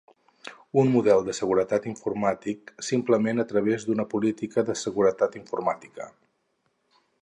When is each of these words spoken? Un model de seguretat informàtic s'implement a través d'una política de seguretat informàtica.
Un 0.83 0.87
model 0.95 1.25
de 1.27 1.35
seguretat 1.39 1.85
informàtic 1.91 2.73
s'implement 2.89 3.45
a 3.45 3.47
través 3.55 3.87
d'una 3.91 4.09
política 4.17 4.67
de 4.71 4.81
seguretat 4.85 5.43
informàtica. 5.45 6.13